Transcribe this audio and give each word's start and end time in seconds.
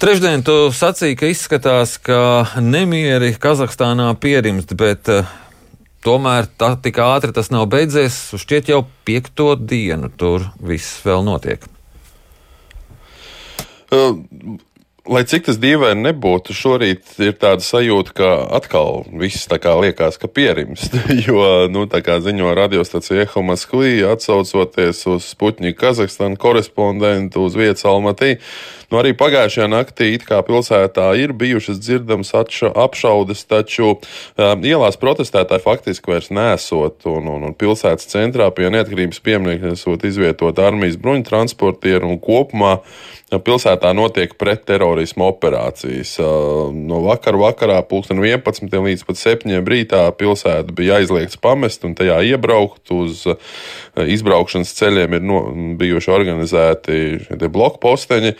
Trešdien 0.00 0.40
tu 0.40 0.54
sacīki, 0.72 1.16
ka 1.20 1.28
izskatās, 1.28 1.98
ka 2.00 2.18
nemieri 2.64 3.34
Kazahstānā 3.36 4.06
pierimst, 4.16 4.72
bet 4.72 5.10
uh, 5.12 5.28
tomēr 6.00 6.46
tā 6.56 6.70
tik 6.80 7.02
ātri 7.04 7.34
tas 7.36 7.50
nav 7.52 7.66
beidzies. 7.68 8.16
Šķiet 8.40 8.70
jau 8.72 8.78
piekto 9.04 9.50
dienu 9.60 10.08
tur 10.08 10.46
viss 10.56 11.02
vēl 11.04 11.20
notiek. 11.26 11.68
Uh, 13.92 14.16
lai 15.08 15.22
cik 15.24 15.46
tas 15.46 15.58
dīvaini 15.60 16.02
nebūtu, 16.04 16.54
šorīt 16.56 17.14
ir 17.24 17.32
tāda 17.40 17.64
sajūta, 17.64 18.12
ka 18.16 18.30
atkal 18.58 19.04
viss 19.20 19.48
liekas, 19.48 20.18
ka 20.20 20.28
pierimst. 20.28 20.96
Jo, 21.30 21.68
nu, 21.70 21.84
tā 21.90 22.00
kā 22.04 22.18
ziņo 22.22 22.52
radiostacija 22.56 23.24
Eho 23.24 23.42
Maskvī, 23.44 24.00
atsaucoties 24.08 25.02
uz 25.10 25.26
Sputņika 25.32 25.78
Kazahstānu 25.80 26.38
korespondentu 26.40 27.44
uz 27.44 27.56
vietas 27.58 27.84
Almatī, 27.88 28.38
nu, 28.90 29.00
arī 29.00 29.12
pagājušajā 29.18 29.68
naktī 29.70 30.10
it 30.16 30.24
kā 30.28 30.40
pilsētā 30.46 31.10
ir 31.20 31.34
bijušas 31.36 31.80
dzirdamas 31.82 32.32
apšaudes, 32.34 33.44
taču 33.50 33.92
um, 33.92 34.64
ielās 34.64 34.98
protestētāji 35.00 35.64
faktiski 35.66 36.14
vairs 36.14 36.30
nesot, 36.34 37.04
un, 37.10 37.28
un, 37.30 37.48
un 37.50 37.56
pilsētas 37.58 38.10
centrā 38.10 38.50
pie 38.54 38.70
neatkarības 38.72 39.22
pieminiekta 39.24 39.74
esot 39.76 40.06
izvietot 40.08 40.58
armijas 40.62 40.98
bruņu 41.00 41.26
transportieru 41.28 42.10
un 42.10 42.20
kopumā 42.22 42.78
pilsētā 43.38 43.92
notiek 43.94 44.34
pretterorisma 44.90 45.28
operācijas. 45.30 46.18
No 46.74 47.00
vakara 47.04 47.38
vakarā, 47.38 47.78
pulksten 47.86 48.18
11 48.18 48.70
līdz 48.70 49.04
pat 49.06 49.16
7 49.16 49.64
rītā, 49.66 50.10
pilsēta 50.16 50.72
bija 50.74 50.98
aizliegts 50.98 51.38
pamest 51.40 51.84
un 51.84 51.94
tajā 51.94 52.20
iebraukt. 52.32 52.90
Uz 52.90 53.26
izbraukšanas 53.96 54.74
ceļiem 54.74 55.14
ir 55.14 55.22
no, 55.22 55.40
bijuši 55.78 56.10
organizēti 56.10 56.98
blokposteņi. 57.48 58.34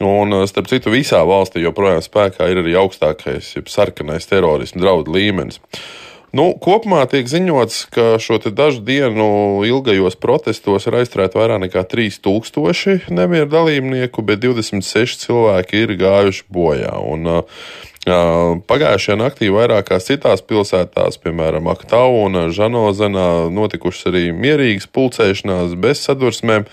Un, 0.00 0.32
starp 0.48 0.70
citu, 0.70 0.90
visā 0.90 1.20
valstī 1.28 1.60
joprojām 1.60 2.00
spēkā 2.00 2.48
ir 2.48 2.62
arī 2.62 2.76
augstākais, 2.80 3.56
jeb 3.58 3.68
sarkanais 3.68 4.28
terorisma 4.30 4.80
draudu 4.80 5.12
līmenis. 5.12 5.60
Nu, 6.30 6.52
kopumā 6.62 7.02
tiek 7.10 7.26
ziņots, 7.26 7.80
ka 7.90 8.14
šo 8.22 8.38
dažu 8.54 8.84
dienu 8.86 9.64
ilgajos 9.66 10.14
protestos 10.14 10.86
ir 10.86 11.00
aizturēti 11.00 11.38
vairāk 11.40 11.64
nekā 11.64 11.82
3000 11.90 13.10
nemieru 13.10 13.50
dalībnieku, 13.50 14.22
bet 14.22 14.44
26 14.44 15.24
cilvēki 15.26 15.82
ir 15.84 15.96
gājuši 15.98 16.46
bojā. 16.54 16.94
Un, 17.02 17.26
uh, 17.26 17.64
Pagājušajā 18.00 19.18
naktī 19.20 19.50
vairākās 19.52 20.06
citās 20.08 20.40
pilsētās, 20.40 21.18
piemēram, 21.20 21.66
Aktau 21.68 22.22
un 22.22 22.46
Žanozenā, 22.48 23.50
notikušas 23.52 24.08
arī 24.08 24.30
mierīgas 24.32 24.88
pulcēšanās 24.88 25.76
bez 25.76 26.00
sadursmēm. 26.06 26.64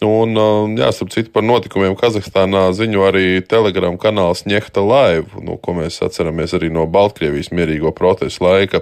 Un, 0.00 0.32
jāsaka, 0.80 1.12
citu 1.12 1.28
par 1.34 1.44
notikumiem 1.44 1.92
Kazahstānā 2.00 2.70
ziņo 2.72 3.02
arī 3.10 3.42
Telegram 3.44 3.98
kanāls 4.00 4.46
Ņehta 4.48 4.80
Live, 4.80 5.42
nu, 5.44 5.58
ko 5.60 5.74
mēs 5.76 6.00
atceramies 6.06 6.54
arī 6.56 6.70
no 6.72 6.86
Baltkrievijas 6.88 7.52
mierīgo 7.52 7.92
protestu 7.92 8.46
laika. 8.46 8.80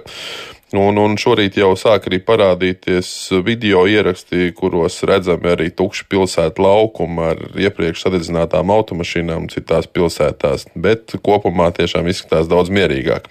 Un, 0.77 0.99
un 1.01 1.15
šorīt 1.17 1.55
jau 1.57 1.71
sāk 1.73 2.05
arī 2.05 2.19
parādīties 2.21 3.07
video 3.41 3.87
ieraksti, 3.89 4.51
kuros 4.53 4.99
redzami 5.07 5.49
arī 5.49 5.71
tukši 5.73 6.05
pilsētu 6.11 6.61
laukumi 6.61 7.23
ar 7.25 7.41
iepriekš 7.57 8.03
sadedzinātām 8.05 8.69
automašīnām 8.75 9.47
citās 9.49 9.89
pilsētās, 9.89 10.67
bet 10.77 11.15
kopumā 11.25 11.71
tiešām 11.73 12.11
izskatās 12.13 12.51
daudz 12.51 12.69
mierīgāk. 12.75 13.25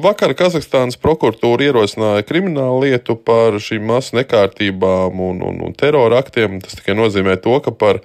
Vakar 0.00 0.32
Kazahstānas 0.38 0.96
prokuratūra 1.02 1.68
ierosināja 1.68 2.24
kriminālu 2.24 2.86
lietu 2.86 3.18
par 3.20 3.60
šīm 3.60 3.84
masu 3.92 4.16
nekārtībām 4.22 5.20
un, 5.20 5.44
un, 5.44 5.60
un 5.68 5.76
terora 5.76 6.24
aktiem. 6.24 6.62
Tas 6.64 6.80
tikai 6.80 6.96
nozīmē 6.96 7.36
to, 7.44 7.60
ka 7.60 7.76
par 7.76 8.00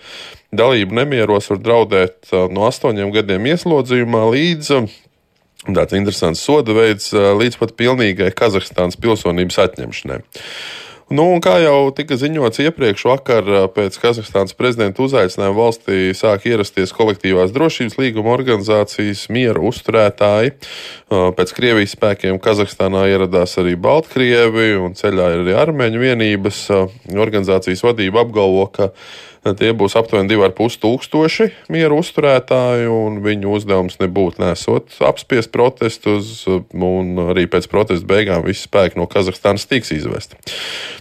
dalību 0.51 0.99
nemieros 0.99 1.47
var 1.53 1.63
draudēt 1.63 2.35
no 2.51 2.67
astoņiem 2.67 3.15
gadiem 3.15 3.53
ieslodzījumā 3.55 4.27
līdz 4.35 4.75
tāds 5.75 5.97
interesants 5.97 6.43
soda 6.43 6.75
veids 6.77 7.11
līdz 7.11 7.59
pat 7.59 7.75
pilnīgai 7.79 8.31
Kazahstānas 8.37 8.99
pilsonības 9.01 9.63
atņemšanai. 9.67 10.21
Nu, 11.07 11.23
kā 11.39 11.53
jau 11.63 11.87
tika 11.95 12.17
ziņots 12.19 12.59
iepriekš, 12.65 13.05
vakar 13.07 13.45
pēc 13.71 13.95
Kazahstānas 14.03 14.51
prezidenta 14.59 14.99
uzaicinājuma 15.05 15.55
valstī 15.55 15.99
sāk 16.11 16.43
ierasties 16.51 16.91
kolektīvās 16.91 17.53
drošības 17.55 17.95
līguma 17.95 18.33
organizācijas 18.33 19.29
miera 19.31 19.63
uzturētāji. 19.69 20.57
Pēc 21.07 21.53
Krievijas 21.55 21.95
spēkiem 21.95 22.41
Kazahstānā 22.43 23.05
ieradās 23.07 23.55
arī 23.61 23.77
Baltkrievi 23.79 24.73
un 24.83 24.99
ceļā 24.99 25.29
ir 25.31 25.45
arī 25.45 25.55
armēņu 25.63 26.03
vienības. 26.03 26.59
Organizācijas 27.15 27.87
vadība 27.87 28.25
apgalvo, 28.27 28.67
ka 28.67 28.91
Tie 29.45 29.71
būs 29.77 29.95
aptuveni 29.99 30.31
2,5 30.33 30.79
tūkstoši 30.83 31.47
mieru 31.73 31.99
uzturētāju, 32.01 32.91
un 33.07 33.19
viņu 33.23 33.53
uzdevums 33.57 33.99
nebūtu 34.01 34.41
nesot 34.43 34.97
apspiest 35.07 35.51
protestus, 35.53 36.43
un 36.47 37.13
arī 37.29 37.45
pēc 37.51 37.69
protestu 37.71 38.07
beigām 38.09 38.45
visi 38.47 38.65
spēki 38.65 38.99
no 38.99 39.07
Kazahstānas 39.09 39.67
tiks 39.69 39.93
izvesti. 39.95 40.39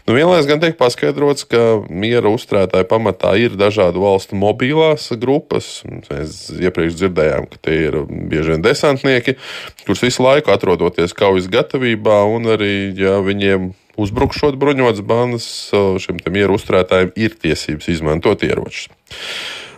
Nu, 0.07 0.15
vienlaikus 0.15 0.49
gan 0.51 0.63
tiek 0.63 0.77
paskaidrots, 0.79 1.47
ka 1.51 1.63
miera 1.91 2.31
uzturētāju 2.31 2.89
pamatā 2.91 3.35
ir 3.41 3.57
dažādu 3.59 4.05
valstu 4.05 4.39
mobilās 4.39 5.09
grupas. 5.19 5.81
Mēs 5.87 6.47
iepriekš 6.55 7.01
dzirdējām, 7.01 7.49
ka 7.51 7.63
tie 7.67 7.81
ir 7.89 7.99
bieži 8.07 8.55
vien 8.55 8.63
desantnieki, 8.65 9.39
kurus 9.85 10.05
visu 10.07 10.23
laiku 10.27 10.55
atrodoties 10.55 11.17
kaujas 11.17 11.51
gatavībā, 11.51 12.23
un 12.37 12.53
arī, 12.55 12.77
ja 13.01 13.19
viņiem 13.25 13.73
uzbrukšot 14.01 14.59
bruņotas 14.61 15.03
bandas, 15.07 15.47
šiem 15.73 16.21
mieru 16.33 16.59
uzturētājiem 16.59 17.15
ir 17.17 17.37
tiesības 17.41 17.91
izmantot 17.97 18.45
ieročus. 18.47 18.91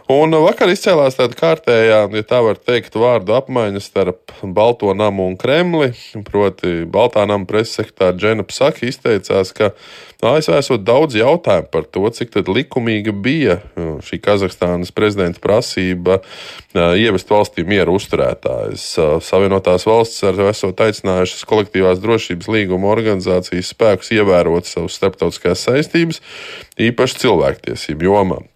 Un 0.09 0.33
vakar 0.33 0.71
izcēlās 0.73 1.19
tāda 1.19 1.37
kārtējā, 1.37 1.99
ja 2.17 2.25
tā 2.25 2.39
var 2.41 2.57
teikt, 2.57 2.95
vārdu 2.97 3.35
apmaiņa 3.37 3.83
starp 3.85 4.33
Balto 4.57 4.95
namu 4.97 5.27
un 5.29 5.35
Kremli. 5.37 5.91
Proti, 6.25 6.87
Baltā 6.89 7.27
nama 7.29 7.45
preses 7.45 7.77
sekretāra 7.77 8.17
Džena 8.17 8.47
Psaki 8.49 8.89
izteicās, 8.89 9.53
ka 9.53 9.75
ASV 10.25 10.57
esot 10.63 10.87
daudz 10.89 11.19
jautājumu 11.21 11.69
par 11.69 11.85
to, 11.93 12.09
cik 12.09 12.41
likumīga 12.41 13.13
bija 13.13 13.59
šī 13.77 14.23
Kazahstānas 14.25 14.97
prezidenta 14.97 15.45
prasība 15.45 16.23
ievest 16.73 17.29
valstī 17.29 17.69
mieru 17.69 18.01
uzturētājus. 18.01 18.89
Savienotās 19.29 19.85
valstis 19.85 20.25
arī 20.25 20.49
esot 20.49 20.89
aicinājušas 20.89 21.45
kolektīvās 21.53 22.01
drošības 22.01 22.49
līguma 22.57 22.95
organizācijas 22.97 23.77
spēkus 23.77 24.17
ievērot 24.17 24.73
savas 24.73 24.97
starptautiskās 24.97 25.69
saistības, 25.69 26.25
īpaši 26.81 27.27
cilvēktiesību 27.29 28.09
jomā. 28.09 28.47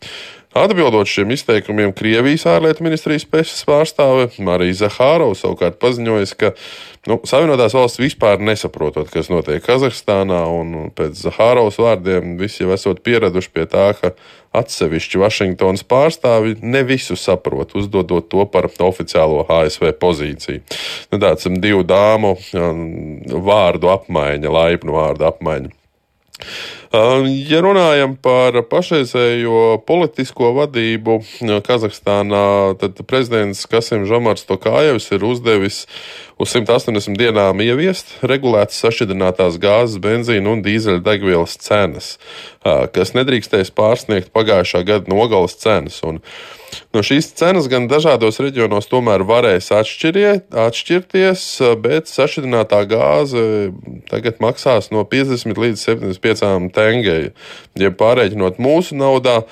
Atbildot 0.53 1.09
šiem 1.09 1.31
izteikumiem, 1.33 1.95
Krievijas 1.97 2.43
ārlietu 2.45 2.85
ministrijas 2.85 3.25
preses 3.25 3.63
pārstāve 3.65 4.27
Marija 4.45 4.83
Zahārova 4.83 5.33
savukārt 5.39 5.79
paziņoja, 5.81 6.27
ka 6.37 6.51
nu, 7.09 7.17
Savienotās 7.25 7.73
valsts 7.73 8.01
vispār 8.03 8.37
nesaprotot, 8.45 9.09
kas 9.09 9.31
notiek 9.33 9.65
Kazahstānā, 9.65 10.43
un 10.53 10.91
pēc 10.93 11.17
Zahārovas 11.25 11.81
vārdiem 11.81 12.37
visi 12.37 12.67
jau 12.67 12.75
esot 12.77 13.01
pieraduši 13.01 13.49
pie 13.55 13.65
tā, 13.73 13.87
ka 13.97 14.13
atsevišķi 14.61 15.23
Vašingtonas 15.23 15.87
pārstāvi 15.89 16.59
ne 16.61 16.85
visu 16.85 17.17
saprot, 17.17 17.73
uzdodot 17.81 18.29
to 18.29 18.45
par 18.53 18.69
oficiālo 18.69 19.47
ASV 19.49 19.95
pozīciju. 19.97 20.61
Nu, 21.09 21.23
tāds 21.23 21.49
divu 21.65 21.81
dāmu 21.89 22.37
vārdu 23.49 23.89
apmaiņa, 23.97 24.53
laipnu 24.53 25.01
vārdu 25.01 25.31
apmaiņa. 25.33 25.73
Ja 26.93 27.61
runājam 27.65 28.19
par 28.21 28.59
pašreizējo 28.69 29.79
politisko 29.89 30.51
vadību 30.59 31.15
Kazahstānā, 31.65 32.43
tad 32.83 33.01
prezidents 33.09 33.65
Kasim 33.65 34.05
Žamars 34.05 34.45
Tokājevs 34.45 35.09
ir 35.17 35.25
uzdevis 35.25 35.87
uz 36.43 36.51
180 36.57 37.15
dienām 37.19 37.61
ieviest 37.63 38.17
regulētas 38.27 38.81
sašķidrinātās 38.83 39.61
gāzes, 39.63 40.01
benzīna 40.03 40.57
un 40.57 40.65
dīzeļa 40.65 41.03
degvielas 41.07 41.55
cenas, 41.63 42.17
kas 42.65 43.15
nedrīkstēs 43.15 43.71
pārsniegt 43.77 44.33
pagājušā 44.35 44.83
gada 44.89 45.13
nogales 45.13 45.55
cenas. 45.63 46.01
Un 46.03 46.19
no 46.95 47.03
šīs 47.07 47.29
cenas 47.39 47.69
gan 47.71 47.87
dažādos 47.91 48.41
reģionos 48.43 48.91
tomēr 48.91 49.23
varēs 49.29 49.71
atšķirties, 49.77 51.45
bet 51.85 52.11
sašķidrinātā 52.11 52.83
gāze 52.91 53.45
tagad 54.11 54.43
maksās 54.43 54.91
no 54.91 55.05
50 55.07 55.63
līdz 55.63 55.87
75 55.87 56.73
tengei. 56.75 57.31
Ja 57.79 57.93
pārreikinot 57.95 58.59
mūsu 58.63 58.99
naudā, 58.99 59.45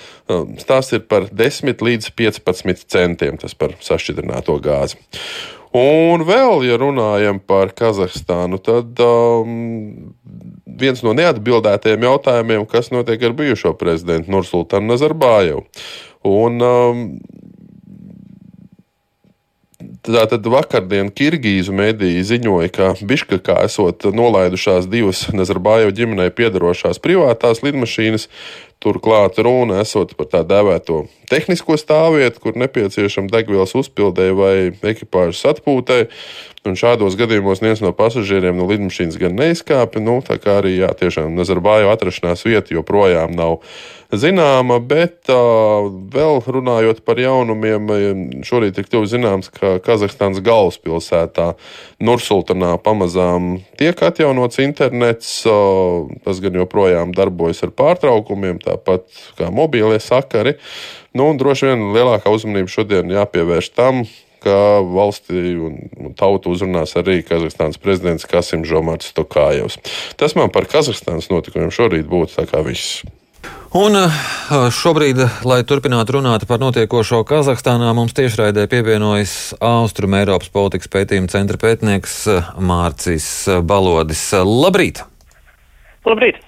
tas 0.66 0.90
ir 0.96 1.06
par 1.06 1.30
10 1.30 1.86
līdz 1.86 2.10
15 2.18 2.84
centiem 2.90 3.38
tas 3.38 3.54
par 3.54 3.78
sašķidrināto 3.78 4.58
gāzi. 4.64 4.98
Un 5.76 6.24
vēl, 6.26 6.64
ja 6.66 6.76
runājam 6.80 7.38
par 7.46 7.70
Kazahstānu, 7.78 8.58
tad 8.58 8.98
um, 9.04 10.14
viens 10.66 11.04
no 11.06 11.14
neatbildētajiem 11.14 12.08
jautājumiem, 12.08 12.64
kas 12.70 12.90
notiek 12.90 13.22
ar 13.22 13.36
bijušo 13.38 13.76
prezidentu 13.78 14.34
Nursultānu 14.34 14.90
Nazarbājevu. 14.90 15.62
Un, 16.26 16.58
um, 16.66 17.04
Tātad 20.00 20.44
vakardien 20.48 21.10
Kirgīzu 21.12 21.74
mediji 21.76 22.22
ziņoja, 22.24 22.70
ka 22.72 22.86
Biškakā 23.04 23.58
esot 23.66 24.06
nolaidušās 24.16 24.88
divas 24.88 25.26
Nazarbājevu 25.36 25.92
ģimenei 25.96 26.32
piedarošās 26.32 27.00
privātās 27.04 27.60
lidmašīnas, 27.64 28.24
Turklāt 28.80 29.36
runa 29.44 29.82
esot 29.82 30.14
par 30.16 30.30
tā 30.32 30.40
dēvēto 30.48 31.02
tehnisko 31.28 31.76
stāvvietu, 31.76 32.40
kur 32.40 32.56
nepieciešama 32.56 33.28
degvielas 33.28 33.74
uzpildēji 33.76 34.36
vai 34.38 34.54
ekipāžas 34.94 35.42
atpūtai. 35.52 36.06
Un 36.64 36.76
šādos 36.80 37.16
gadījumos 37.20 37.60
neviens 37.60 37.82
no 37.84 37.92
pasažieriem 37.96 38.56
no 38.56 38.64
lidmašīnas 38.68 39.20
gan 39.20 39.36
neizkāpa. 39.36 40.00
Nu, 40.00 40.18
tā 40.24 40.38
kā 40.40 40.58
arī 40.62 40.78
jā, 40.78 40.90
tiešām 40.96 41.36
Nazarbāja 41.36 41.92
atrašanās 41.92 42.46
vieta 42.48 42.72
joprojām 42.72 43.36
nav 43.36 43.60
zināma, 44.12 44.78
bet 44.82 45.30
uh, 45.30 45.88
vēl 46.12 46.40
runājot 46.46 47.02
par 47.06 47.20
jaunumiem, 47.20 47.90
šorīt 48.46 48.80
ir 48.80 48.88
kļuvis 48.88 49.12
zināms, 49.14 49.50
ka 49.54 49.76
Kazahstānas 49.84 50.42
galvaspilsētā 50.46 51.52
Nursultanā 52.02 52.74
pamazām 52.82 53.60
tiek 53.80 54.00
atjaunots 54.02 54.62
internets. 54.62 55.34
Uh, 55.48 56.10
tas 56.24 56.42
gan 56.42 56.58
joprojām 56.58 57.14
darbojas 57.16 57.62
ar 57.66 57.74
pārtraukumiem, 57.76 58.58
tāpat 58.64 59.06
kā 59.38 59.52
mobīlie 59.54 60.00
sakari. 60.02 60.56
Nu, 61.14 61.30
droši 61.38 61.70
vien 61.70 61.88
lielākā 61.94 62.30
uzmanība 62.30 62.70
šodien 62.70 63.10
jāpievērš 63.10 63.72
tam, 63.74 64.04
ka 64.40 64.80
valsti 64.86 65.54
un 65.60 66.14
tautu 66.18 66.54
uzrunās 66.54 66.96
arī 66.98 67.20
Kazahstānas 67.26 67.80
prezidents 67.82 68.28
Kasim 68.28 68.64
Žomārts 68.68 69.12
Tokājevs. 69.16 69.78
Tas 70.20 70.36
man 70.38 70.52
par 70.54 70.68
Kazahstānas 70.70 71.30
notikumiem 71.32 71.72
šorīt 71.74 72.08
būtu 72.10 72.40
tā 72.40 72.48
kā 72.50 72.64
viss. 72.66 73.02
Un 73.70 73.94
eh, 73.94 74.14
šobrīd, 74.74 75.20
lai 75.46 75.60
turpinātu 75.62 76.16
runāt 76.16 76.42
par 76.50 76.58
notiekošo 76.58 77.20
Kazahstānā, 77.28 77.92
mums 77.94 78.16
tiešraidē 78.18 78.64
pievienojas 78.70 79.54
Austrum 79.62 80.16
Eiropas 80.18 80.50
politikas 80.50 80.90
pētījuma 80.90 81.30
centra 81.30 81.60
pētnieks 81.60 82.16
eh, 82.32 82.50
Mārcis 82.58 83.28
Balodis. 83.62 84.24
Labrīt! 84.42 85.04
Labrīt! 86.02 86.42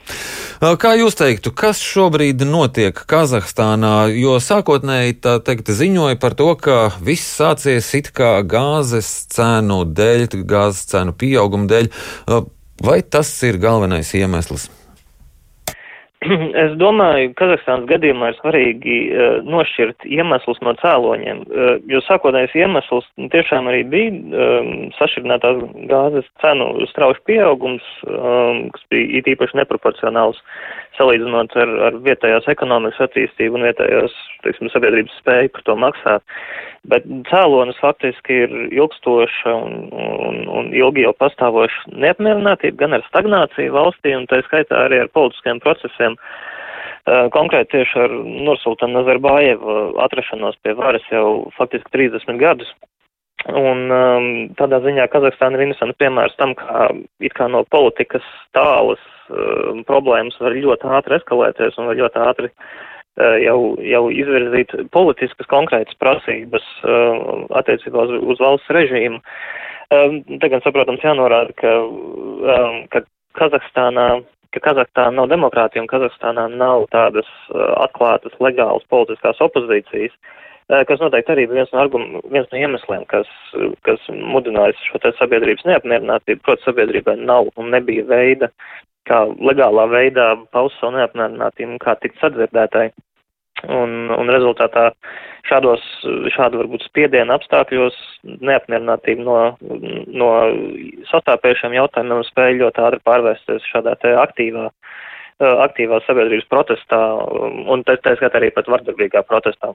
Kā 0.83 0.93
jūs 0.99 1.15
teiktu, 1.19 1.51
kas 1.55 1.79
šobrīd 1.83 2.43
notiek 2.47 2.99
Kazahstānā? 3.11 4.11
Jo 4.15 4.37
sākotnēji 4.43 5.21
tā 5.23 5.39
teikt 5.47 5.71
ziņoja 5.75 6.19
par 6.23 6.35
to, 6.39 6.51
ka 6.59 6.77
viss 7.03 7.39
sācies 7.39 7.95
it 7.99 8.13
kā 8.15 8.37
gāzes 8.47 9.09
cenu 9.31 9.83
dēļ, 9.87 10.29
gāzes 10.43 10.87
cenu 10.91 11.15
pieauguma 11.15 11.71
dēļ. 11.71 11.91
Vai 12.83 13.03
tas 13.03 13.35
ir 13.47 13.63
galvenais 13.63 14.15
iemesls? 14.19 14.71
Es 16.63 16.75
domāju, 16.79 17.33
ka 17.35 17.43
Kazahstānas 17.43 17.89
gadījumā 17.91 18.31
ir 18.31 18.37
svarīgi 18.39 18.97
uh, 19.11 19.39
nošķirt 19.49 20.07
iemeslus 20.07 20.61
no 20.63 20.75
cēloņiem, 20.79 21.43
uh, 21.49 21.73
jo 21.91 22.03
sākotnējais 22.07 22.55
iemesls 22.63 23.09
tiešām 23.35 23.71
arī 23.71 23.83
bija 23.91 24.13
um, 24.13 24.71
sašķirinātās 24.99 25.65
gāzes 25.91 26.29
cenu 26.45 26.69
strauši 26.93 27.25
pieaugums, 27.31 27.89
um, 28.07 28.69
kas 28.75 28.87
bija 28.95 29.19
it 29.19 29.33
īpaši 29.35 29.59
neproporcionāls 29.63 30.39
salīdzinot 30.99 31.57
ar, 31.59 31.73
ar 31.89 31.99
vietējās 32.05 32.49
ekonomikas 32.53 33.09
attīstību 33.09 33.59
un 33.59 33.67
vietējās, 33.67 34.15
teiksim, 34.45 34.71
sabiedrības 34.73 35.17
spēju 35.23 35.55
par 35.57 35.67
to 35.67 35.77
maksāt. 35.81 36.39
Bet 36.91 37.05
cēlonis 37.29 37.79
faktiski 37.79 38.41
ir 38.45 38.55
ilgstoša 38.75 39.53
un, 39.55 39.75
un, 39.95 40.41
un 40.51 40.71
ilgi 40.75 41.05
jau 41.05 41.13
pastāvoša 41.15 41.93
neapmierinātība 41.95 42.81
gan 42.81 42.97
ar 42.97 43.05
stagnāciju 43.07 43.77
valstī 43.77 44.17
un 44.17 44.27
tā 44.31 44.41
skaitā 44.49 44.81
arī 44.89 44.99
ar 45.05 45.13
politiskiem 45.15 45.63
procesiem. 45.63 46.12
Uh, 46.17 47.27
konkrēti 47.35 47.79
tieši 47.79 47.99
ar 48.05 48.13
Nursultanu 48.47 49.01
Nazarbājevu 49.01 49.99
atrašanos 50.05 50.55
pie 50.63 50.77
varas 50.79 51.03
jau 51.11 51.51
faktiski 51.57 51.91
30 51.97 52.39
gadus. 52.39 52.71
Un 53.51 53.91
um, 53.91 54.27
tādā 54.55 54.79
ziņā 54.85 55.09
Kazahstāna 55.11 55.59
ir 55.59 55.65
interesants 55.67 55.99
piemērs 55.99 56.37
tam, 56.39 56.55
kā 56.55 56.93
it 57.19 57.35
kā 57.35 57.49
no 57.51 57.65
politikas 57.75 58.23
tālas 58.55 59.03
um, 59.33 59.83
problēmas 59.89 60.39
var 60.39 60.55
ļoti 60.55 60.93
ātri 60.95 61.19
eskalēties 61.19 61.79
un 61.81 61.91
var 61.91 61.99
ļoti 61.99 62.23
ātri 62.23 62.53
uh, 62.53 63.35
jau, 63.43 63.59
jau 63.83 64.05
izvirzīt 64.15 64.77
politiskas 64.95 65.51
konkrētas 65.51 65.99
prasības 65.99 66.69
uh, 66.87 67.49
attiecībā 67.59 68.07
uz, 68.07 68.15
uz 68.37 68.45
valsts 68.47 68.71
režīmu. 68.79 69.19
Um, 69.93 70.21
tagad, 70.39 70.63
saprotams, 70.63 71.03
jānorāda, 71.03 71.51
ka, 71.59 71.75
um, 71.83 72.79
ka 72.95 73.03
Kazahstānā 73.41 74.07
ka 74.53 74.63
Kazahstāna 74.69 75.17
nav 75.17 75.31
demokrātija 75.33 75.83
un 75.83 75.91
Kazahstānā 75.91 76.47
nav 76.53 76.87
tādas 76.95 77.29
uh, 77.51 77.73
atklātas, 77.85 78.37
legālas 78.45 78.87
politiskās 78.93 79.41
opozīcijas. 79.45 80.15
Uh, 80.15 80.83
kas 80.89 81.01
noteikti 81.03 81.35
arī 81.35 81.47
viens 81.51 81.73
no, 81.73 81.81
argum, 81.83 82.21
viens 82.33 82.49
no 82.53 82.61
iemesliem, 82.61 83.05
kas, 83.11 83.29
kas 83.87 84.05
mudinājis 84.13 84.81
šo 84.89 85.01
te 85.03 85.13
sabiedrības 85.19 85.67
neapmierinātību. 85.69 86.43
Protams, 86.47 86.67
sabiedrībai 86.69 87.17
nav 87.21 87.51
un 87.61 87.73
nebija 87.75 88.07
veida, 88.09 88.51
kā 89.09 89.25
legālā 89.43 89.89
veidā 89.91 90.29
paust 90.55 90.79
savu 90.81 90.97
neapmierinātību 90.99 91.77
un 91.77 91.83
kā 91.83 91.97
tikt 92.01 92.21
sadzirdētai. 92.23 92.91
Un, 93.71 94.11
un 94.11 94.31
rezultātā 94.33 94.89
šādos, 95.47 95.83
šādu 96.35 96.63
varbūt 96.63 96.87
spiedienu 96.89 97.35
apstākļos 97.37 97.97
neapmierinātība 98.43 99.23
no, 99.27 99.37
no 100.11 100.31
sastāpējušiem 101.11 101.77
jautājumiem 101.79 102.25
spēja 102.27 102.59
ļoti 102.63 102.85
ātri 102.87 103.03
pārvērsties 103.07 103.71
šādā 103.71 103.95
te 104.03 104.15
aktīvā, 104.19 104.69
aktīvā 105.67 106.03
sabiedrības 106.07 106.51
protestā 106.51 107.01
un 107.71 107.87
tā, 107.87 107.99
tā 108.03 108.17
skatā 108.19 108.41
arī 108.41 108.53
pat 108.55 108.71
vardarbīgā 108.71 109.25
protestā. 109.29 109.75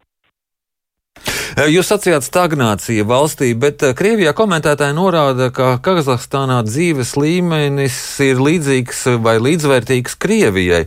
Eh, 1.58 1.72
jūs 1.74 1.88
sacījāt 1.90 2.22
stagnācija 2.22 3.02
valstī, 3.10 3.48
bet 3.58 3.82
eh, 3.82 3.96
Krievijā 3.98 4.30
komentētāji 4.38 4.94
norāda, 4.94 5.48
ka 5.50 5.72
Kazahstānā 5.82 6.60
dzīves 6.68 7.16
līmenis 7.18 7.98
ir 8.22 8.38
līdzīgs 8.46 9.00
vai 9.26 9.40
līdzvērtīgs 9.42 10.20
Krievijai. 10.22 10.84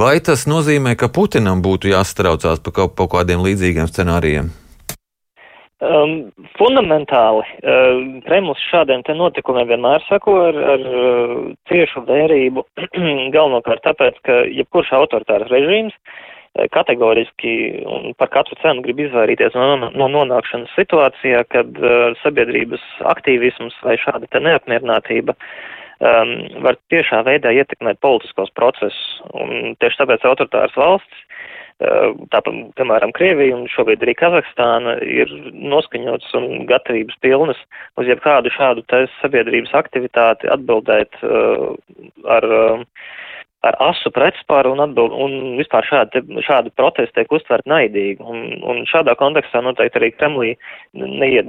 Vai 0.00 0.14
tas 0.24 0.46
nozīmē, 0.48 0.96
ka 0.96 1.10
Putinam 1.12 1.60
būtu 1.60 1.92
jāstraucās 1.92 2.64
par 2.64 2.72
kaut, 2.72 2.96
kaut 2.96 3.12
kādiem 3.18 3.44
līdzīgiem 3.44 3.92
scenārijiem? 3.92 4.48
Um, 5.84 6.30
fundamentāli 6.56 7.44
uh, 7.44 8.00
Kremlis 8.24 8.62
šādiem 8.70 9.04
te 9.04 9.12
notikumiem 9.18 9.68
vienmēr 9.74 10.06
sako 10.08 10.38
ar, 10.46 10.56
ar 10.72 10.86
uh, 10.88 11.34
ciešu 11.68 12.06
vērību, 12.08 12.64
galvenokārt 13.36 13.84
tāpēc, 13.90 14.22
ka 14.24 14.46
jebkurš 14.48 14.94
autoritārs 15.02 15.52
režīms 15.52 15.92
uh, 15.92 16.22
kategoriski 16.54 17.82
un 17.86 18.12
par 18.18 18.30
katru 18.34 18.56
cenu 18.62 18.84
grib 18.84 19.00
izvairīties 19.02 19.56
no, 19.58 19.90
no 19.90 20.08
nonākšanas 20.12 20.74
situācijā, 20.78 21.42
kad 21.50 21.80
uh, 21.80 22.12
sabiedrības 22.22 22.84
aktīvisms 23.10 23.74
vai 23.82 23.96
šāda 23.98 24.30
te 24.30 24.42
neapmierinātība 24.42 25.34
um, 25.34 26.34
var 26.62 26.78
tiešā 26.94 27.24
veidā 27.26 27.50
ietekmēt 27.58 27.98
politiskos 28.04 28.54
procesus. 28.54 29.02
Un 29.34 29.74
tieši 29.82 30.00
tāpēc 30.04 30.28
autoritāras 30.30 30.78
valsts, 30.78 31.26
uh, 31.82 32.14
tāpat, 32.30 32.62
piemēram, 32.78 33.16
Krievija 33.18 33.58
un 33.58 33.66
šobrīd 33.74 34.06
arī 34.06 34.14
Kazahstāna 34.22 35.00
ir 35.02 35.34
noskaņots 35.74 36.38
un 36.38 36.68
gatavības 36.70 37.18
pilnas 37.24 37.66
uz 37.98 38.14
jebkādu 38.14 38.54
šādu 38.54 38.86
sabiedrības 39.18 39.74
aktivitāti 39.82 40.54
atbildēt 40.54 41.18
uh, 41.26 41.74
ar 42.38 42.50
uh, 42.62 42.88
ar 43.64 43.76
asu 43.88 44.10
pretspāru 44.14 44.74
un 44.74 44.82
atbild, 44.84 45.14
un 45.24 45.56
vispār 45.58 45.86
šādi, 45.88 46.22
šādi 46.46 46.72
protesti 46.78 47.20
tiek 47.20 47.32
uztvert 47.32 47.66
naidīgi. 47.70 48.18
Un, 48.20 48.42
un 48.70 48.82
šādā 48.90 49.16
kontekstā 49.20 49.62
noteikti 49.64 50.00
arī 50.00 50.10
Kremlī 50.14 50.54
neiet, 51.00 51.48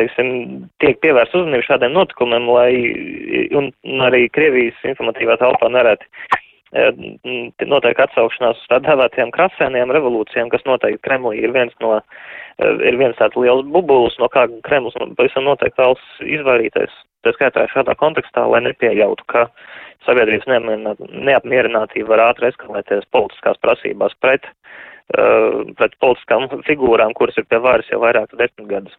teiksim, 0.00 0.30
tiek 0.82 1.00
pievērst 1.04 1.34
uzmanību 1.38 1.66
šādiem 1.66 1.96
notikumiem, 1.96 2.50
lai, 2.54 2.70
un 3.58 4.06
arī 4.06 4.26
Krievijas 4.34 4.78
informatīvā 4.92 5.40
telpā 5.42 5.72
nereti 5.72 6.08
notiek 6.70 7.98
atsaukšanās 7.98 8.58
uz 8.60 8.68
tā 8.70 8.78
dēvētajām 8.84 9.32
krasēniem 9.34 9.90
revolūcijām, 9.90 10.50
kas 10.52 10.62
noteikti 10.66 11.02
Kremlī 11.02 11.42
ir 11.42 11.52
viens 11.52 11.74
no, 11.82 11.98
ir 12.60 12.98
viens 13.00 13.16
tāds 13.18 13.36
liels 13.36 13.66
bubulis, 13.66 14.16
no 14.22 14.28
kā 14.30 14.46
Kremlis 14.62 14.94
pavisam 15.18 15.48
noteikti 15.48 15.82
vēlas 15.82 16.04
izvairīties. 16.38 16.94
Tā 17.24 17.34
skaitā 17.34 17.66
šādā 17.68 17.96
kontekstā, 18.00 18.46
lai 18.48 18.62
nepieļautu, 18.64 19.26
ka 19.28 19.48
sabiedrības 20.06 20.46
neapmierinātība 20.48 22.14
var 22.14 22.30
ātri 22.30 22.48
eskalēties 22.48 23.10
politiskās 23.12 23.60
prasībās 23.60 24.14
pret, 24.22 24.46
pret 25.10 25.98
politiskām 26.00 26.48
figūrām, 26.64 27.12
kuras 27.18 27.36
ir 27.36 27.50
pie 27.50 27.60
varas 27.60 27.90
jau 27.92 28.00
vairāk 28.00 28.32
desmit 28.38 28.70
gadus. 28.70 28.96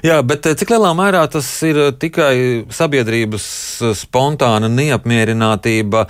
Jā, 0.00 0.16
bet 0.24 0.46
eh, 0.48 0.56
cik 0.58 0.72
lielā 0.72 0.92
mērā 0.96 1.22
tas 1.30 1.46
ir 1.66 1.78
eh, 1.78 1.92
tikai 1.92 2.34
sabiedrības 2.72 3.46
eh, 3.84 3.94
spontāna 3.98 4.70
neapmierinātība? 4.72 6.06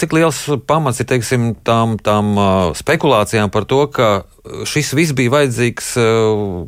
Cik 0.00 0.14
liels 0.16 0.40
pamats 0.66 1.02
ir 1.02 1.08
teiksim, 1.12 1.52
tām, 1.66 1.96
tām 2.02 2.34
spekulācijām 2.76 3.52
par 3.54 3.68
to, 3.70 3.84
ka 3.94 4.08
šis 4.68 4.90
viss 4.96 5.14
bija 5.16 5.32
vajadzīgs 5.32 5.92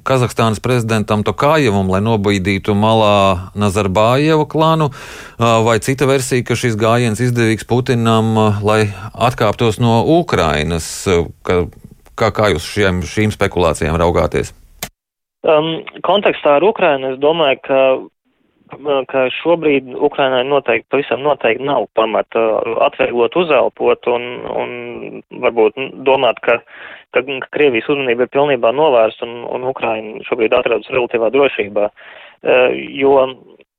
Kazahstānas 0.06 0.62
prezidentam 0.64 1.24
Tokājevam, 1.26 1.90
lai 1.92 2.00
nobīdītu 2.04 2.76
malā 2.78 3.52
Nazarbājevu 3.58 4.46
klānu, 4.48 4.88
vai 5.36 5.76
cita 5.84 6.08
versija, 6.08 6.46
ka 6.46 6.56
šis 6.56 6.78
gājiens 6.80 7.20
izdevīgs 7.20 7.68
Putinam, 7.68 8.32
lai 8.64 8.86
atkāptos 9.12 9.80
no 9.82 9.98
Ukrainas? 10.16 10.88
Kā, 11.44 12.30
kā 12.32 12.54
jūs 12.54 12.70
šiem, 12.76 13.04
šīm 13.04 13.34
spekulācijām 13.36 14.00
raugāties? 14.00 14.54
Um, 15.44 15.82
kontekstā 16.06 16.56
ar 16.56 16.64
Ukrainu 16.64 17.12
es 17.12 17.18
domāju, 17.22 17.60
ka 17.66 17.80
ka 19.10 19.26
šobrīd 19.30 19.94
Ukrainai 19.94 20.42
noteikti, 20.44 20.88
pavisam 20.90 21.22
noteikti 21.22 21.64
nav 21.64 21.86
pamata 21.94 22.40
atvieglot 22.86 23.36
uzelpot 23.38 24.08
un, 24.10 24.24
un 24.50 24.70
varbūt 25.42 25.78
domāt, 26.06 26.40
ka, 26.42 26.58
ka, 27.14 27.22
ka 27.22 27.50
Krievijas 27.54 27.88
uzmanība 27.88 28.26
ir 28.26 28.32
pilnībā 28.34 28.72
novērsta 28.74 29.26
un, 29.26 29.44
un 29.44 29.68
Ukraina 29.70 30.24
šobrīd 30.26 30.56
atrodas 30.56 30.90
relatīvā 30.90 31.30
drošībā. 31.34 31.90
Jo 32.98 33.14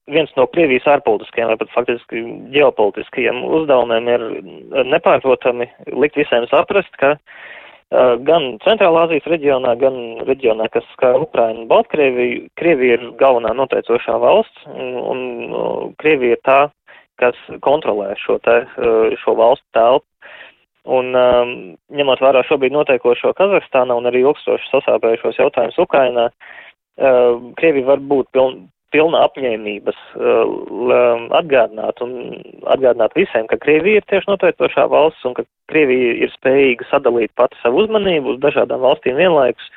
viens 0.07 0.31
no 0.39 0.47
Krievijas 0.47 0.87
ārpolitiskajiem 0.87 1.51
vai 1.51 1.59
pat 1.59 1.75
faktiski 1.75 2.23
ģeopolitiskajiem 2.55 3.43
uzdevumiem 3.43 4.07
ir 4.13 4.25
nepārprotami 4.87 5.67
likt 5.91 6.15
visiem 6.15 6.47
saprast, 6.47 6.95
ka 7.01 7.17
uh, 7.17 7.37
gan 8.27 8.57
Centrālā 8.65 9.05
Azijas 9.07 9.27
reģionā, 9.31 9.75
gan 9.79 9.95
reģionā, 10.27 10.67
kas 10.73 10.83
skar 10.93 11.21
Ukrainu 11.23 11.63
un 11.63 11.69
Baltkrieviju. 11.69 12.49
Krievija 12.59 12.97
ir 12.97 13.05
galvenā 13.19 13.53
noteicošā 13.55 14.17
valsts, 14.19 14.65
un, 14.67 14.97
un 14.99 15.93
Krievija 16.01 16.35
ir 16.35 16.43
tā, 16.43 16.59
kas 17.21 17.39
kontrolē 17.63 18.13
šo, 18.19 18.37
te, 18.43 18.59
šo 19.23 19.37
valstu 19.39 19.65
telpu. 19.77 20.05
Un 20.87 21.11
um, 21.19 21.49
ņemot 21.91 22.21
vērā 22.23 22.45
šobrīd 22.47 22.71
notiekošo 22.71 23.33
Kazahstānā 23.35 23.95
un 23.99 24.07
arī 24.07 24.21
ilgstoši 24.23 24.69
sasāpējušos 24.71 25.39
jautājumus 25.41 25.79
Ukrainā, 25.83 26.29
uh, 26.31 27.41
Krievija 27.59 27.89
var 27.89 28.03
būt 28.07 28.29
piln, 28.31 28.61
pilna 28.95 29.23
apņēmības 29.27 29.99
uh, 30.15 31.27
atgādināt 31.39 32.01
un 32.05 32.15
atgādināt 32.71 33.15
visiem, 33.17 33.47
ka 33.51 33.59
Krievija 33.63 34.01
ir 34.01 34.07
tieši 34.09 34.31
noteicošā 34.31 34.87
valsts 34.91 35.27
un 35.27 35.35
ka 35.37 35.45
Krievija 35.71 36.15
ir 36.23 36.33
spējīga 36.37 36.87
sadalīt 36.91 37.33
pati 37.35 37.59
savu 37.61 37.83
uzmanību 37.83 38.35
uz 38.35 38.41
dažādām 38.43 38.83
valstīm 38.85 39.19
vienlaikus. 39.19 39.71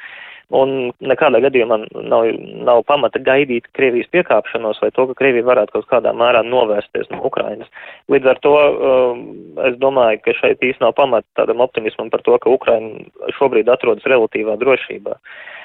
Un 0.50 0.90
nekādā 1.07 1.38
gadījumā 1.45 1.76
nav, 2.11 2.25
nav 2.67 2.81
pamata 2.88 3.21
gaidīt 3.23 3.69
Krievijas 3.79 4.11
piekāpšanos 4.14 4.81
vai 4.83 4.90
to, 4.97 5.05
ka 5.11 5.14
Krievija 5.21 5.47
varētu 5.47 5.76
kaut 5.76 5.87
kādā 5.93 6.11
mērā 6.11 6.43
novērsties 6.47 7.07
no 7.12 7.21
Ukrainas. 7.29 7.71
Līdz 8.11 8.33
ar 8.33 8.40
to 8.43 8.57
um, 8.59 9.21
es 9.69 9.79
domāju, 9.79 10.19
ka 10.25 10.35
šeit 10.40 10.67
īsti 10.67 10.83
nav 10.83 10.97
pamata 10.99 11.26
tādam 11.38 11.62
optimismam 11.62 12.11
par 12.11 12.26
to, 12.26 12.35
ka 12.43 12.50
Ukraina 12.50 13.31
šobrīd 13.38 13.71
atrodas 13.71 14.11
relatīvā 14.11 14.59
drošībā. 14.59 15.14
Uh, 15.14 15.61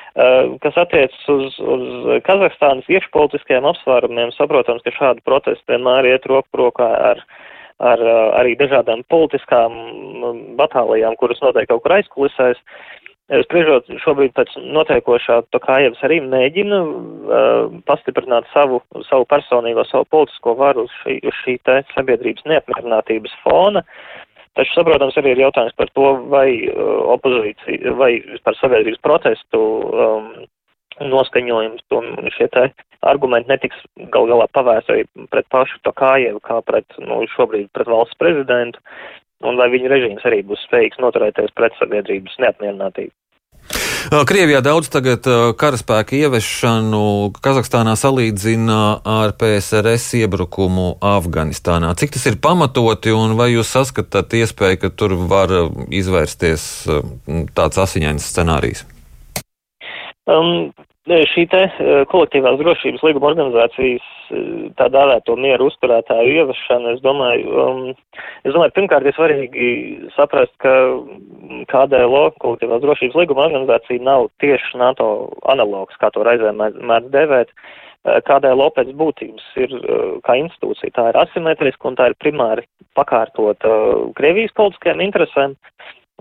kas 0.64 0.78
attiecas 0.80 1.28
uz, 1.32 1.58
uz 1.60 2.22
Kazahstānas 2.24 2.88
iekšpolitiskajiem 2.92 3.68
apsvērumiem, 3.68 4.32
saprotams, 4.36 4.84
ka 4.86 4.94
šādi 4.96 5.24
protesti 5.28 5.74
vienmēr 5.74 6.08
iet 6.08 6.28
roku 6.32 6.62
rokā 6.62 6.88
ar, 7.12 7.24
ar 7.84 8.04
eh, 8.04 8.20
arī 8.40 8.56
dažādām 8.60 9.04
politiskām 9.12 9.76
mm, 9.76 10.44
batālijām, 10.60 11.18
kuras 11.20 11.44
notiek 11.44 11.68
kaut 11.72 11.84
kur 11.84 11.98
aizkulisēs. 12.00 12.62
Spriežot 13.26 13.88
šobrīd 14.04 14.36
pēc 14.38 14.52
noteikošā, 14.62 15.40
to 15.50 15.58
kā 15.64 15.80
Ievs 15.82 16.04
arī 16.06 16.20
mēģina 16.22 16.78
uh, 16.78 17.72
pastiprināt 17.90 18.46
savu, 18.52 18.84
savu 19.08 19.26
personīgo, 19.26 19.82
savu 19.90 20.06
politisko 20.14 20.54
varu 20.60 20.84
uz 20.86 20.94
šī, 21.00 21.16
uz 21.26 21.40
šī 21.40 21.56
te 21.66 21.80
sabiedrības 21.96 22.46
neapmierinātības 22.46 23.34
fona. 23.42 23.82
Uh, 23.82 24.25
Taču, 24.56 24.72
saprotams, 24.72 25.18
arī 25.20 25.34
ir 25.34 25.44
jautājums 25.44 25.76
par 25.76 25.90
to, 25.98 26.12
vai 26.32 26.48
uh, 26.70 26.92
opozīcija, 27.18 27.92
vai 28.00 28.12
par 28.48 28.56
sabiedrības 28.60 29.02
protestu 29.04 29.60
um, 29.60 30.30
noskaņojums 31.04 31.84
un 31.98 32.30
šie 32.38 32.48
te 32.54 32.70
argumenti 33.06 33.52
netiks 33.52 33.84
gal 34.14 34.30
galā 34.32 34.48
pavērsti 34.56 34.94
arī 34.94 35.28
pret 35.34 35.48
pašu 35.52 35.82
to 35.84 35.92
kājevu, 36.00 36.40
kā 36.46 36.62
pret, 36.66 36.88
nu, 37.04 37.20
šobrīd 37.36 37.68
pret 37.76 37.92
valsts 37.92 38.18
prezidentu, 38.22 38.80
un 39.44 39.60
vai 39.60 39.68
viņa 39.74 39.92
režīms 39.92 40.26
arī 40.26 40.42
būs 40.48 40.64
spējīgs 40.70 41.04
noturēties 41.04 41.54
pret 41.60 41.76
sabiedrības 41.82 42.40
neapmierinātību. 42.46 43.12
Krievijā 44.06 44.60
daudz 44.62 44.90
tagad 44.94 45.26
karaspēka 45.58 46.14
ieviešanu 46.20 47.34
Kazahstānā 47.42 47.96
salīdzina 47.98 48.80
ar 49.02 49.34
PSRS 49.40 50.20
iebrukumu 50.22 50.92
Afganistānā. 51.02 51.90
Cik 51.98 52.14
tas 52.14 52.28
ir 52.30 52.38
pamatoti 52.42 53.14
un 53.16 53.34
vai 53.40 53.52
jūs 53.56 53.72
saskatāt 53.74 54.36
iespēju, 54.38 54.82
ka 54.84 54.92
tur 54.94 55.16
var 55.30 55.54
izvērsties 55.90 56.68
tāds 57.58 57.82
asiņains 57.82 58.30
scenārijs? 58.30 58.86
Um, 60.30 60.70
šī 61.06 61.46
te 61.52 61.62
kolektīvās 62.10 62.58
drošības 62.58 63.04
līguma 63.06 63.30
organizācijas 63.30 64.06
tā 64.80 64.88
dēvēto 64.90 65.36
mieru 65.38 65.68
uzturētāju 65.70 66.34
ieviešana, 66.42 66.96
es 66.96 67.02
domāju, 67.04 67.46
um, 67.62 67.82
es 68.44 68.54
domāju, 68.54 68.74
pirmkārt 68.74 69.06
ir 69.06 69.14
svarīgi 69.14 69.70
saprast, 70.16 70.54
ka 70.64 70.74
KDLO, 71.70 72.24
kolektīvās 72.42 72.82
drošības 72.82 73.18
līguma 73.22 73.46
organizācija, 73.50 74.02
nav 74.02 74.30
tieši 74.42 74.82
NATO 74.82 75.10
analogs, 75.52 75.98
kā 76.02 76.10
to 76.14 76.26
reizēm 76.26 76.58
mēdz 76.62 77.12
devēt. 77.14 77.54
KDLO 78.06 78.68
pēc 78.74 78.92
būtības 78.94 79.46
ir 79.58 79.72
kā 80.26 80.36
institūcija, 80.38 80.94
tā 80.94 81.08
ir 81.10 81.18
asimetriska 81.24 81.90
un 81.90 81.96
tā 81.98 82.12
ir 82.12 82.18
primāri 82.22 82.62
pakārtot 82.98 83.66
uh, 83.66 84.12
Krievijas 84.18 84.54
politiskajām 84.58 85.02
interesēm, 85.02 85.56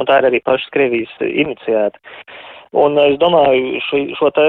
un 0.00 0.08
tā 0.08 0.16
ir 0.20 0.30
arī 0.30 0.40
pašas 0.44 0.72
Krievijas 0.72 1.12
iniciēta. 1.20 2.00
Un 2.74 2.96
es 2.98 3.18
domāju, 3.22 3.78
šī, 3.86 4.00
šo 4.18 4.32
te 4.34 4.48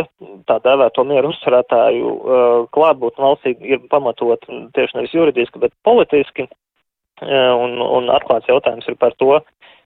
tā 0.49 0.57
dēvēto 0.65 1.03
mieru 1.05 1.29
uzturētāju 1.29 2.13
uh, 2.13 2.53
klātbūtni 2.73 3.21
valstī 3.21 3.53
ir 3.61 3.83
pamatot 3.91 4.47
tieši 4.73 4.97
nevis 4.97 5.13
juridiski, 5.13 5.61
bet 5.61 5.75
politiski. 5.85 6.47
Uh, 7.21 7.53
un, 7.53 7.77
un 7.79 8.09
atklāts 8.11 8.49
jautājums 8.49 8.89
ir 8.89 8.97
par 8.99 9.13
to, 9.21 9.37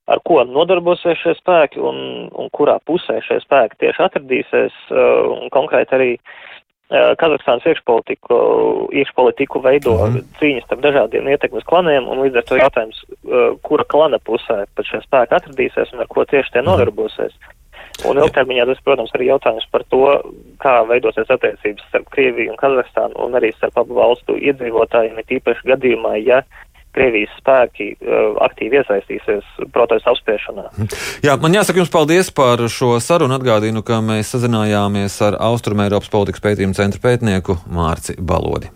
ar 0.10 0.24
ko 0.26 0.40
nodarbosies 0.48 1.20
šie 1.20 1.36
spēki 1.38 1.84
un, 1.84 2.00
un 2.32 2.48
kurā 2.56 2.80
pusē 2.88 3.20
šie 3.28 3.42
spēki 3.44 3.82
tieši 3.84 4.06
atradīsies. 4.08 4.80
Uh, 4.88 5.36
un 5.36 5.52
konkrēti 5.56 6.00
arī 6.00 6.14
Kazahstānas 6.90 7.68
iekšpolitiku, 7.70 8.36
iekšpolitiku 8.98 9.60
veido 9.62 9.92
mm 9.94 10.24
cīņas 10.40 10.64
starp 10.66 10.80
dažādiem 10.82 11.28
ietekmes 11.30 11.68
klaniem, 11.70 12.08
un 12.10 12.24
līdz 12.24 12.40
ar 12.40 12.48
to 12.50 12.58
jautājums, 12.58 13.04
kura 13.62 13.86
klana 13.86 14.18
pusē 14.26 14.64
pat 14.74 14.90
šie 14.90 15.04
spēki 15.04 15.38
atradīsies 15.38 15.94
un 15.94 16.02
ar 16.02 16.10
ko 16.10 16.26
tieši 16.26 16.56
tie 16.56 16.64
mhm. 16.64 16.72
nodarbosies. 16.72 17.36
Mm. 17.36 17.59
Un 18.08 18.22
ilgtermiņā 18.22 18.66
tas, 18.70 18.80
protams, 18.86 19.12
arī 19.18 19.30
jautājums 19.30 19.68
par 19.74 19.84
to, 19.92 20.06
kā 20.64 20.80
veidosies 20.88 21.30
attiecības 21.36 21.86
starp 21.90 22.08
Krieviju 22.14 22.54
un 22.54 22.60
Kazahstānu 22.60 23.20
un 23.26 23.36
arī 23.40 23.52
starp 23.58 23.82
abu 23.82 24.00
valstu 24.00 24.38
iedzīvotājiem, 24.40 25.20
ir 25.20 25.38
īpaši 25.40 25.72
gadījumā, 25.74 26.16
ja 26.24 26.44
Krievijas 26.96 27.36
spēki 27.38 27.92
uh, 28.00 28.40
aktīvi 28.48 28.80
iesaistīsies 28.80 29.46
protestu 29.76 30.10
apspiešanā. 30.10 30.66
Jā, 31.26 31.36
man 31.42 31.54
jāsaka 31.54 31.84
jums 31.84 31.94
paldies 31.94 32.32
par 32.34 32.64
šo 32.72 32.96
sarunu. 33.04 33.38
Atgādinu, 33.38 33.86
ka 33.86 34.02
mēs 34.02 34.34
sazinājāmies 34.34 35.20
ar 35.28 35.38
Austrumēropas 35.52 36.10
politikas 36.10 36.44
pētījumu 36.48 36.78
centra 36.80 37.04
pētnieku 37.06 37.60
Mārci 37.70 38.18
Balodi. 38.18 38.74